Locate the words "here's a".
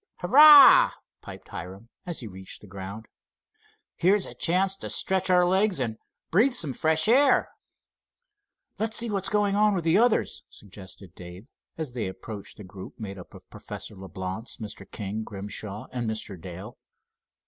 3.95-4.33